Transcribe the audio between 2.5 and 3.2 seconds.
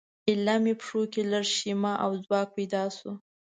پیدا شو.